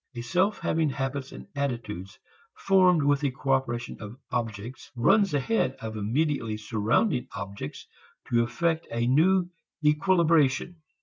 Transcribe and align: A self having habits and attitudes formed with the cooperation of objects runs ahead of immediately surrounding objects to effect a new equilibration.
A 0.15 0.21
self 0.21 0.57
having 0.57 0.89
habits 0.89 1.31
and 1.31 1.47
attitudes 1.55 2.17
formed 2.57 3.03
with 3.03 3.19
the 3.19 3.29
cooperation 3.29 3.97
of 4.01 4.17
objects 4.31 4.89
runs 4.95 5.31
ahead 5.35 5.75
of 5.79 5.95
immediately 5.95 6.57
surrounding 6.57 7.27
objects 7.35 7.85
to 8.27 8.41
effect 8.43 8.87
a 8.89 9.05
new 9.05 9.51
equilibration. 9.85 10.81